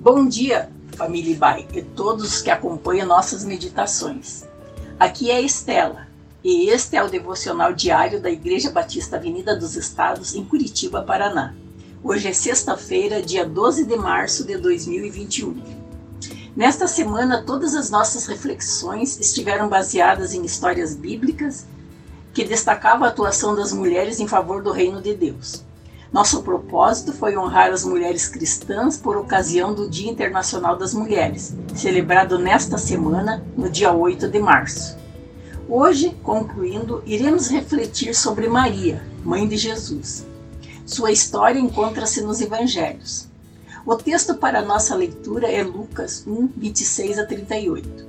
Bom 0.00 0.28
dia, 0.28 0.70
família 0.96 1.32
Ibai 1.32 1.66
e 1.74 1.82
todos 1.82 2.40
que 2.40 2.50
acompanham 2.50 3.04
nossas 3.04 3.44
meditações. 3.44 4.44
Aqui 4.96 5.28
é 5.28 5.40
Estela 5.40 6.06
e 6.42 6.70
este 6.70 6.96
é 6.96 7.02
o 7.02 7.10
devocional 7.10 7.72
diário 7.72 8.20
da 8.22 8.30
Igreja 8.30 8.70
Batista 8.70 9.16
Avenida 9.16 9.56
dos 9.56 9.74
Estados, 9.74 10.36
em 10.36 10.44
Curitiba, 10.44 11.02
Paraná. 11.02 11.52
Hoje 12.02 12.28
é 12.28 12.32
sexta-feira, 12.32 13.20
dia 13.20 13.44
12 13.44 13.86
de 13.86 13.96
março 13.96 14.44
de 14.44 14.56
2021. 14.56 15.60
Nesta 16.54 16.86
semana, 16.86 17.42
todas 17.42 17.74
as 17.74 17.90
nossas 17.90 18.26
reflexões 18.26 19.18
estiveram 19.18 19.68
baseadas 19.68 20.32
em 20.32 20.44
histórias 20.44 20.94
bíblicas 20.94 21.66
que 22.32 22.44
destacavam 22.44 23.04
a 23.04 23.08
atuação 23.08 23.52
das 23.56 23.72
mulheres 23.72 24.20
em 24.20 24.28
favor 24.28 24.62
do 24.62 24.70
reino 24.70 25.02
de 25.02 25.12
Deus. 25.12 25.66
Nosso 26.10 26.42
propósito 26.42 27.12
foi 27.12 27.36
honrar 27.36 27.70
as 27.70 27.84
mulheres 27.84 28.26
cristãs 28.26 28.96
por 28.96 29.16
ocasião 29.16 29.74
do 29.74 29.88
Dia 29.88 30.10
Internacional 30.10 30.76
das 30.76 30.94
Mulheres, 30.94 31.54
celebrado 31.74 32.38
nesta 32.38 32.78
semana, 32.78 33.44
no 33.54 33.68
dia 33.68 33.92
8 33.92 34.26
de 34.26 34.38
março. 34.38 34.96
Hoje, 35.68 36.16
concluindo, 36.22 37.02
iremos 37.04 37.48
refletir 37.48 38.14
sobre 38.14 38.48
Maria, 38.48 39.02
mãe 39.22 39.46
de 39.46 39.58
Jesus. 39.58 40.26
Sua 40.86 41.12
história 41.12 41.60
encontra-se 41.60 42.22
nos 42.22 42.40
Evangelhos. 42.40 43.28
O 43.84 43.94
texto 43.94 44.34
para 44.34 44.62
nossa 44.62 44.94
leitura 44.94 45.46
é 45.46 45.62
Lucas 45.62 46.24
1, 46.26 46.48
26 46.56 47.18
a 47.18 47.26
38. 47.26 48.06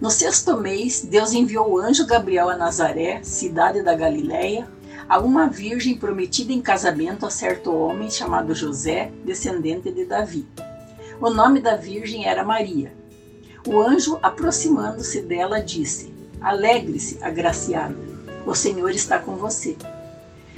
No 0.00 0.10
sexto 0.10 0.56
mês, 0.56 1.02
Deus 1.02 1.32
enviou 1.34 1.72
o 1.72 1.78
anjo 1.78 2.06
Gabriel 2.06 2.48
a 2.48 2.56
Nazaré, 2.56 3.20
cidade 3.22 3.82
da 3.82 3.94
Galiléia, 3.94 4.66
a 5.08 5.18
uma 5.18 5.48
virgem 5.48 5.96
prometida 5.96 6.52
em 6.52 6.60
casamento 6.60 7.24
a 7.24 7.30
certo 7.30 7.74
homem 7.74 8.10
chamado 8.10 8.54
José, 8.54 9.10
descendente 9.24 9.90
de 9.90 10.04
Davi. 10.04 10.46
O 11.20 11.30
nome 11.30 11.60
da 11.60 11.76
virgem 11.76 12.26
era 12.26 12.44
Maria. 12.44 12.92
O 13.66 13.80
anjo, 13.80 14.18
aproximando-se 14.22 15.22
dela, 15.22 15.60
disse: 15.60 16.12
Alegre-se, 16.40 17.18
agraciada, 17.22 17.96
o 18.46 18.54
Senhor 18.54 18.90
está 18.90 19.18
com 19.18 19.36
você. 19.36 19.76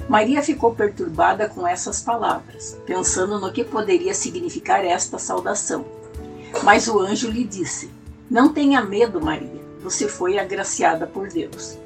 Maria 0.08 0.42
ficou 0.42 0.75
perturbada 0.75 1.48
com 1.48 1.66
essas 1.66 2.03
palavras, 2.03 2.77
pensando 2.84 3.38
no 3.38 3.53
que 3.53 3.62
poderia 3.62 4.12
significar 4.12 4.84
esta 4.84 5.19
saudação. 5.19 5.84
Mas 6.64 6.88
o 6.88 6.98
anjo 6.98 7.30
lhe 7.30 7.44
disse: 7.44 7.91
Não 8.28 8.53
tenha 8.53 8.82
medo, 8.82 9.20
Maria, 9.20 9.62
você 9.80 10.08
foi 10.08 10.38
agraciada 10.38 11.06
por 11.06 11.28
Deus. 11.28 11.78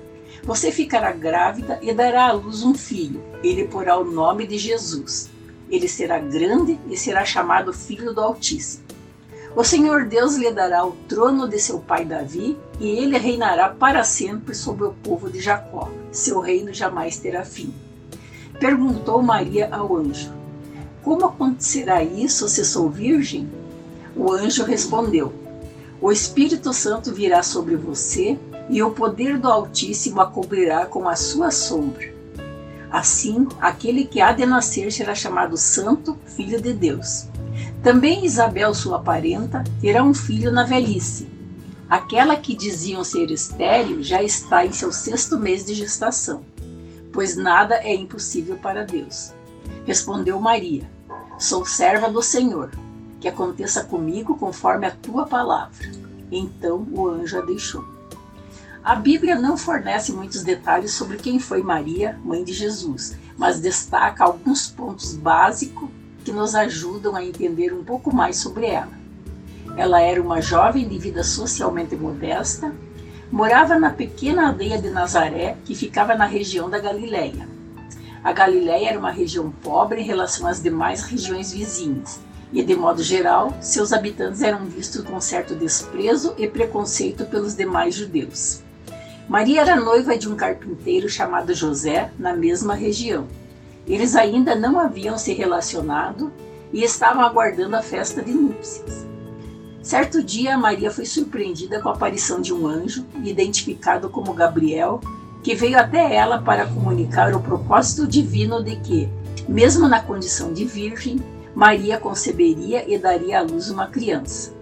Você 0.42 0.70
ficará 0.72 1.12
grávida 1.12 1.78
e 1.80 1.92
dará 1.92 2.26
à 2.26 2.32
luz 2.32 2.62
um 2.62 2.74
filho. 2.74 3.22
Ele 3.42 3.68
porá 3.68 3.96
o 3.96 4.04
nome 4.04 4.46
de 4.46 4.58
Jesus. 4.58 5.30
Ele 5.70 5.88
será 5.88 6.18
grande 6.18 6.78
e 6.88 6.96
será 6.96 7.24
chamado 7.24 7.72
Filho 7.72 8.12
do 8.12 8.20
Altíssimo. 8.20 8.84
O 9.56 9.62
Senhor 9.62 10.06
Deus 10.06 10.34
lhe 10.34 10.50
dará 10.50 10.84
o 10.84 10.92
trono 11.08 11.48
de 11.48 11.60
seu 11.60 11.78
pai 11.78 12.04
Davi, 12.04 12.58
e 12.80 12.88
ele 12.88 13.16
reinará 13.16 13.68
para 13.68 14.02
sempre 14.02 14.52
sobre 14.52 14.84
o 14.84 14.92
povo 14.92 15.30
de 15.30 15.40
Jacó. 15.40 15.88
Seu 16.10 16.40
reino 16.40 16.74
jamais 16.74 17.18
terá 17.18 17.44
fim. 17.44 17.72
Perguntou 18.58 19.22
Maria 19.22 19.68
ao 19.70 19.96
anjo: 19.96 20.32
Como 21.02 21.24
acontecerá 21.24 22.02
isso 22.02 22.48
se 22.48 22.64
sou 22.64 22.90
virgem? 22.90 23.48
O 24.16 24.32
anjo 24.32 24.64
respondeu: 24.64 25.32
O 26.00 26.10
Espírito 26.10 26.72
Santo 26.72 27.12
virá 27.12 27.42
sobre 27.42 27.76
você 27.76 28.36
e 28.68 28.82
o 28.82 28.90
poder 28.90 29.38
do 29.38 29.48
Altíssimo 29.48 30.20
a 30.20 30.26
cobrirá 30.26 30.86
com 30.86 31.08
a 31.08 31.16
sua 31.16 31.50
sombra. 31.50 32.12
Assim, 32.90 33.46
aquele 33.60 34.04
que 34.04 34.20
há 34.20 34.32
de 34.32 34.46
nascer 34.46 34.92
será 34.92 35.14
chamado 35.14 35.56
Santo, 35.56 36.16
Filho 36.24 36.60
de 36.60 36.72
Deus. 36.72 37.26
Também 37.82 38.24
Isabel, 38.24 38.74
sua 38.74 39.00
parenta, 39.00 39.64
terá 39.80 40.02
um 40.02 40.14
filho 40.14 40.52
na 40.52 40.64
velhice. 40.64 41.28
Aquela 41.88 42.36
que 42.36 42.56
diziam 42.56 43.04
ser 43.04 43.30
estéril 43.30 44.02
já 44.02 44.22
está 44.22 44.64
em 44.64 44.72
seu 44.72 44.90
sexto 44.90 45.38
mês 45.38 45.64
de 45.64 45.74
gestação, 45.74 46.42
pois 47.12 47.36
nada 47.36 47.74
é 47.76 47.94
impossível 47.94 48.56
para 48.56 48.84
Deus. 48.84 49.32
Respondeu 49.84 50.40
Maria: 50.40 50.88
Sou 51.38 51.66
serva 51.66 52.08
do 52.08 52.22
Senhor, 52.22 52.70
que 53.20 53.28
aconteça 53.28 53.84
comigo 53.84 54.36
conforme 54.38 54.86
a 54.86 54.90
tua 54.90 55.26
palavra. 55.26 55.90
Então 56.32 56.86
o 56.90 57.06
anjo 57.06 57.38
a 57.38 57.42
deixou. 57.42 57.93
A 58.84 58.94
Bíblia 58.94 59.34
não 59.34 59.56
fornece 59.56 60.12
muitos 60.12 60.42
detalhes 60.42 60.92
sobre 60.92 61.16
quem 61.16 61.38
foi 61.38 61.62
Maria, 61.62 62.20
mãe 62.22 62.44
de 62.44 62.52
Jesus, 62.52 63.16
mas 63.34 63.58
destaca 63.58 64.22
alguns 64.22 64.66
pontos 64.66 65.14
básicos 65.14 65.88
que 66.22 66.30
nos 66.30 66.54
ajudam 66.54 67.16
a 67.16 67.24
entender 67.24 67.72
um 67.72 67.82
pouco 67.82 68.14
mais 68.14 68.36
sobre 68.36 68.66
ela. 68.66 68.92
Ela 69.74 70.02
era 70.02 70.20
uma 70.20 70.42
jovem 70.42 70.86
de 70.86 70.98
vida 70.98 71.24
socialmente 71.24 71.96
modesta, 71.96 72.74
morava 73.32 73.78
na 73.78 73.88
pequena 73.88 74.48
aldeia 74.48 74.78
de 74.78 74.90
Nazaré, 74.90 75.56
que 75.64 75.74
ficava 75.74 76.14
na 76.14 76.26
região 76.26 76.68
da 76.68 76.78
Galileia. 76.78 77.48
A 78.22 78.32
Galileia 78.34 78.90
era 78.90 78.98
uma 78.98 79.10
região 79.10 79.50
pobre 79.50 80.02
em 80.02 80.04
relação 80.04 80.46
às 80.46 80.62
demais 80.62 81.04
regiões 81.04 81.52
vizinhas, 81.52 82.20
e 82.52 82.62
de 82.62 82.76
modo 82.76 83.02
geral, 83.02 83.56
seus 83.62 83.94
habitantes 83.94 84.42
eram 84.42 84.66
vistos 84.66 85.02
com 85.02 85.18
certo 85.22 85.54
desprezo 85.54 86.34
e 86.36 86.46
preconceito 86.46 87.24
pelos 87.24 87.56
demais 87.56 87.94
judeus. 87.94 88.62
Maria 89.28 89.62
era 89.62 89.76
noiva 89.76 90.18
de 90.18 90.28
um 90.28 90.36
carpinteiro 90.36 91.08
chamado 91.08 91.54
José, 91.54 92.10
na 92.18 92.34
mesma 92.34 92.74
região. 92.74 93.26
Eles 93.86 94.14
ainda 94.14 94.54
não 94.54 94.78
haviam 94.78 95.16
se 95.16 95.32
relacionado 95.32 96.30
e 96.72 96.84
estavam 96.84 97.22
aguardando 97.22 97.74
a 97.74 97.82
festa 97.82 98.22
de 98.22 98.32
núpcias. 98.32 99.06
Certo 99.82 100.22
dia, 100.22 100.58
Maria 100.58 100.90
foi 100.90 101.06
surpreendida 101.06 101.80
com 101.80 101.88
a 101.88 101.92
aparição 101.92 102.40
de 102.40 102.52
um 102.52 102.66
anjo, 102.66 103.04
identificado 103.22 104.10
como 104.10 104.34
Gabriel, 104.34 105.00
que 105.42 105.54
veio 105.54 105.78
até 105.78 106.14
ela 106.14 106.40
para 106.40 106.66
comunicar 106.66 107.34
o 107.34 107.40
propósito 107.40 108.06
divino 108.06 108.62
de 108.62 108.76
que, 108.76 109.08
mesmo 109.48 109.88
na 109.88 110.00
condição 110.00 110.52
de 110.52 110.64
virgem, 110.64 111.18
Maria 111.54 111.98
conceberia 111.98 112.84
e 112.86 112.98
daria 112.98 113.40
à 113.40 113.42
luz 113.42 113.70
uma 113.70 113.86
criança 113.86 114.53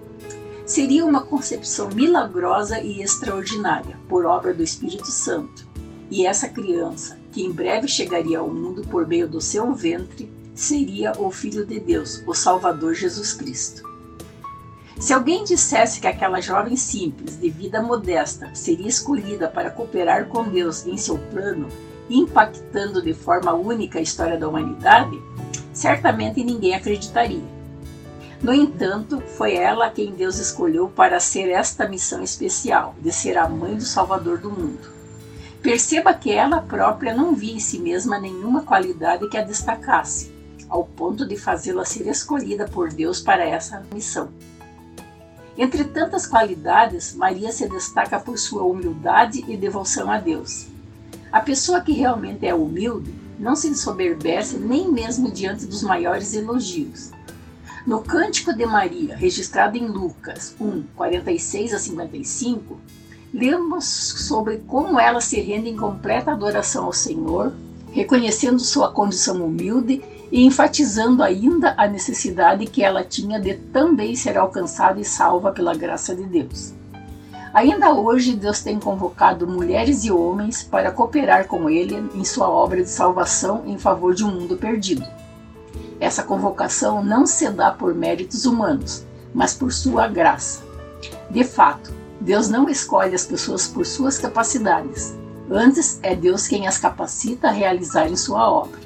seria 0.72 1.04
uma 1.04 1.20
concepção 1.20 1.90
milagrosa 1.90 2.80
e 2.80 3.02
extraordinária, 3.02 3.98
por 4.08 4.24
obra 4.24 4.54
do 4.54 4.62
Espírito 4.62 5.10
Santo. 5.10 5.68
E 6.10 6.24
essa 6.24 6.48
criança, 6.48 7.18
que 7.30 7.42
em 7.44 7.52
breve 7.52 7.86
chegaria 7.86 8.38
ao 8.38 8.48
mundo 8.48 8.80
por 8.88 9.06
meio 9.06 9.28
do 9.28 9.38
seu 9.38 9.74
ventre, 9.74 10.32
seria 10.54 11.12
o 11.18 11.30
Filho 11.30 11.66
de 11.66 11.78
Deus, 11.78 12.22
o 12.26 12.32
Salvador 12.32 12.94
Jesus 12.94 13.34
Cristo. 13.34 13.82
Se 14.98 15.12
alguém 15.12 15.44
dissesse 15.44 16.00
que 16.00 16.06
aquela 16.06 16.40
jovem 16.40 16.74
simples, 16.74 17.38
de 17.38 17.50
vida 17.50 17.82
modesta, 17.82 18.54
seria 18.54 18.88
escolhida 18.88 19.48
para 19.48 19.70
cooperar 19.70 20.28
com 20.28 20.48
Deus 20.48 20.86
em 20.86 20.96
seu 20.96 21.18
plano, 21.18 21.68
impactando 22.08 23.02
de 23.02 23.12
forma 23.12 23.52
única 23.52 23.98
a 23.98 24.02
história 24.02 24.38
da 24.38 24.48
humanidade, 24.48 25.20
certamente 25.74 26.42
ninguém 26.42 26.74
acreditaria. 26.74 27.61
No 28.42 28.52
entanto, 28.52 29.22
foi 29.36 29.54
ela 29.54 29.88
quem 29.88 30.10
Deus 30.10 30.40
escolheu 30.40 30.88
para 30.88 31.20
ser 31.20 31.48
esta 31.48 31.88
missão 31.88 32.20
especial, 32.24 32.92
de 33.00 33.12
ser 33.12 33.38
a 33.38 33.48
mãe 33.48 33.76
do 33.76 33.84
Salvador 33.84 34.38
do 34.38 34.50
mundo. 34.50 34.90
Perceba 35.62 36.12
que 36.12 36.32
ela 36.32 36.60
própria 36.60 37.14
não 37.14 37.36
via 37.36 37.54
em 37.54 37.60
si 37.60 37.78
mesma 37.78 38.18
nenhuma 38.18 38.62
qualidade 38.64 39.28
que 39.28 39.38
a 39.38 39.44
destacasse, 39.44 40.34
ao 40.68 40.84
ponto 40.84 41.24
de 41.24 41.36
fazê-la 41.36 41.84
ser 41.84 42.08
escolhida 42.08 42.66
por 42.66 42.92
Deus 42.92 43.20
para 43.20 43.44
essa 43.44 43.80
missão. 43.94 44.28
Entre 45.56 45.84
tantas 45.84 46.26
qualidades, 46.26 47.14
Maria 47.14 47.52
se 47.52 47.68
destaca 47.68 48.18
por 48.18 48.36
sua 48.36 48.64
humildade 48.64 49.44
e 49.46 49.56
devoção 49.56 50.10
a 50.10 50.18
Deus. 50.18 50.66
A 51.30 51.38
pessoa 51.38 51.80
que 51.80 51.92
realmente 51.92 52.44
é 52.44 52.52
humilde 52.52 53.14
não 53.38 53.54
se 53.54 53.68
ensoberbece 53.68 54.56
nem 54.58 54.90
mesmo 54.90 55.30
diante 55.30 55.64
dos 55.64 55.82
maiores 55.82 56.34
elogios 56.34 57.12
no 57.86 58.00
Cântico 58.00 58.54
de 58.54 58.64
Maria, 58.64 59.16
registrado 59.16 59.76
em 59.76 59.86
Lucas 59.86 60.54
1, 60.60 60.84
46 60.94 61.74
a 61.74 61.78
55, 61.78 62.80
lemos 63.34 63.84
sobre 63.84 64.58
como 64.58 65.00
ela 65.00 65.20
se 65.20 65.40
rende 65.40 65.68
em 65.68 65.76
completa 65.76 66.30
adoração 66.30 66.84
ao 66.84 66.92
Senhor, 66.92 67.52
reconhecendo 67.90 68.60
sua 68.60 68.92
condição 68.92 69.44
humilde 69.44 70.02
e 70.30 70.44
enfatizando 70.44 71.22
ainda 71.22 71.74
a 71.76 71.88
necessidade 71.88 72.66
que 72.66 72.82
ela 72.82 73.02
tinha 73.02 73.40
de 73.40 73.54
também 73.54 74.14
ser 74.14 74.38
alcançada 74.38 75.00
e 75.00 75.04
salva 75.04 75.50
pela 75.50 75.74
graça 75.74 76.14
de 76.14 76.24
Deus. 76.24 76.72
Ainda 77.52 77.92
hoje, 77.92 78.34
Deus 78.34 78.62
tem 78.62 78.78
convocado 78.78 79.46
mulheres 79.46 80.04
e 80.04 80.10
homens 80.10 80.62
para 80.62 80.90
cooperar 80.90 81.46
com 81.46 81.68
Ele 81.68 81.96
em 82.14 82.24
sua 82.24 82.48
obra 82.48 82.82
de 82.82 82.88
salvação 82.88 83.64
em 83.66 83.76
favor 83.76 84.14
de 84.14 84.24
um 84.24 84.30
mundo 84.30 84.56
perdido. 84.56 85.04
Essa 86.02 86.24
convocação 86.24 87.00
não 87.00 87.24
se 87.24 87.48
dá 87.48 87.70
por 87.70 87.94
méritos 87.94 88.44
humanos, 88.44 89.04
mas 89.32 89.54
por 89.54 89.72
sua 89.72 90.08
graça. 90.08 90.64
De 91.30 91.44
fato, 91.44 91.94
Deus 92.20 92.48
não 92.48 92.68
escolhe 92.68 93.14
as 93.14 93.24
pessoas 93.24 93.68
por 93.68 93.86
suas 93.86 94.18
capacidades. 94.18 95.14
Antes, 95.48 96.00
é 96.02 96.16
Deus 96.16 96.48
quem 96.48 96.66
as 96.66 96.76
capacita 96.76 97.46
a 97.46 97.52
realizarem 97.52 98.16
sua 98.16 98.50
obra. 98.50 98.80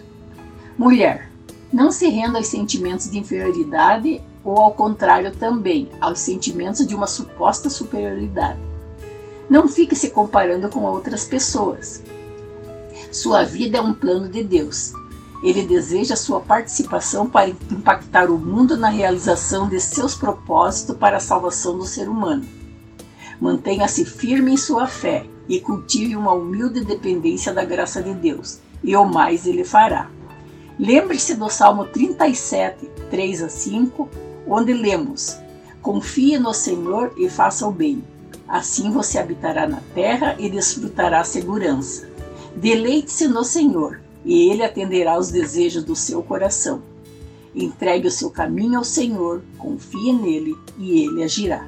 Mulher, 0.76 1.30
não 1.72 1.90
se 1.90 2.06
renda 2.06 2.36
aos 2.36 2.48
sentimentos 2.48 3.10
de 3.10 3.18
inferioridade 3.18 4.20
ou 4.44 4.58
ao 4.58 4.74
contrário 4.74 5.34
também, 5.34 5.88
aos 6.02 6.18
sentimentos 6.18 6.86
de 6.86 6.94
uma 6.94 7.06
suposta 7.06 7.70
superioridade. 7.70 8.60
Não 9.48 9.66
fique 9.66 9.96
se 9.96 10.10
comparando 10.10 10.68
com 10.68 10.82
outras 10.82 11.24
pessoas. 11.24 12.02
Sua 13.10 13.42
vida 13.42 13.78
é 13.78 13.80
um 13.80 13.94
plano 13.94 14.28
de 14.28 14.44
Deus. 14.44 14.92
Ele 15.42 15.62
deseja 15.62 16.16
sua 16.16 16.40
participação 16.40 17.28
para 17.28 17.48
impactar 17.48 18.30
o 18.30 18.38
mundo 18.38 18.76
na 18.76 18.88
realização 18.88 19.68
de 19.68 19.80
seus 19.80 20.14
propósitos 20.14 20.96
para 20.96 21.18
a 21.18 21.20
salvação 21.20 21.76
do 21.76 21.84
ser 21.84 22.08
humano. 22.08 22.44
Mantenha-se 23.40 24.04
firme 24.04 24.52
em 24.52 24.56
sua 24.56 24.86
fé 24.86 25.26
e 25.48 25.60
cultive 25.60 26.16
uma 26.16 26.32
humilde 26.32 26.84
dependência 26.84 27.52
da 27.52 27.64
graça 27.64 28.02
de 28.02 28.14
Deus, 28.14 28.58
e 28.82 28.96
o 28.96 29.04
mais 29.04 29.46
ele 29.46 29.64
fará. 29.64 30.10
Lembre-se 30.78 31.34
do 31.34 31.48
Salmo 31.48 31.84
37, 31.86 32.86
3 33.10 33.42
a 33.42 33.48
5, 33.48 34.08
onde 34.46 34.72
lemos: 34.72 35.38
Confie 35.82 36.38
no 36.38 36.52
Senhor 36.52 37.12
e 37.16 37.28
faça 37.28 37.66
o 37.66 37.70
bem. 37.70 38.02
Assim 38.48 38.90
você 38.90 39.18
habitará 39.18 39.66
na 39.66 39.80
terra 39.94 40.36
e 40.38 40.48
desfrutará 40.48 41.20
a 41.20 41.24
segurança. 41.24 42.08
Deleite-se 42.54 43.28
no 43.28 43.44
Senhor, 43.44 44.00
e 44.26 44.50
Ele 44.50 44.64
atenderá 44.64 45.12
aos 45.12 45.30
desejos 45.30 45.84
do 45.84 45.94
seu 45.94 46.20
coração. 46.22 46.82
Entregue 47.54 48.08
o 48.08 48.10
seu 48.10 48.28
caminho 48.28 48.76
ao 48.76 48.84
Senhor, 48.84 49.40
confie 49.56 50.12
nele 50.12 50.54
e 50.76 51.04
Ele 51.04 51.22
agirá. 51.22 51.66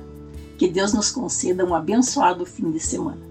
Que 0.59 0.69
Deus 0.69 0.93
nos 0.93 1.11
conceda 1.11 1.65
um 1.65 1.73
abençoado 1.73 2.45
fim 2.45 2.71
de 2.73 2.81
semana. 2.81 3.28